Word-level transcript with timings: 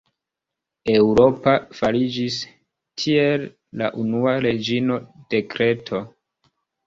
Eŭropa 0.93 1.51
fariĝis, 1.79 2.37
tiele, 3.01 3.51
la 3.81 3.91
unua 4.05 4.33
reĝino 4.47 4.97
de 5.35 5.43
Kreto. 5.55 6.01